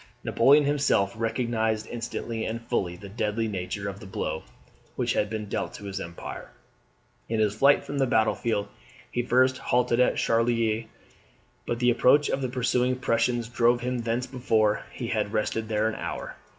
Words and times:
Napoleon 0.23 0.65
himself 0.65 1.13
recognised 1.15 1.85
instantly 1.85 2.43
and 2.43 2.59
fully 2.67 2.95
the 2.95 3.07
deadly 3.07 3.47
nature 3.47 3.87
of 3.87 3.99
the 3.99 4.07
blow 4.07 4.41
which 4.95 5.13
had 5.13 5.29
been 5.29 5.45
dealt 5.45 5.75
to 5.75 5.83
his 5.83 5.99
empire. 5.99 6.49
In 7.29 7.39
his 7.39 7.53
flight 7.53 7.83
from 7.83 7.99
the 7.99 8.07
battle 8.07 8.33
field 8.33 8.67
he 9.11 9.21
first 9.21 9.59
halted 9.59 9.99
at 9.99 10.15
Charleroi, 10.17 10.87
but 11.67 11.77
the 11.77 11.91
approach 11.91 12.29
of 12.29 12.41
the 12.41 12.49
pursuing 12.49 12.95
Prussians 12.95 13.47
drove 13.47 13.81
him 13.81 13.99
thence 13.99 14.25
before 14.25 14.85
he 14.91 15.05
had 15.09 15.33
rested 15.33 15.69
there 15.69 15.87
an 15.87 15.93
hour. 15.93 16.35